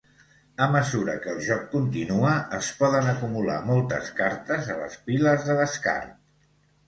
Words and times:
A 0.65 0.67
mesura 0.75 1.13
que 1.25 1.33
el 1.33 1.41
joc 1.47 1.65
continua, 1.73 2.31
es 2.61 2.69
poden 2.79 3.11
acumular 3.11 3.59
moltes 3.67 4.09
cartes 4.21 4.71
a 4.77 4.81
les 4.83 4.97
piles 5.11 5.45
de 5.51 5.59
descart. 5.63 6.17